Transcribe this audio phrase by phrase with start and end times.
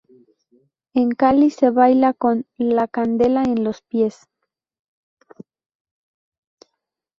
[0.95, 4.27] En Cali se baila con "la candela en los pies".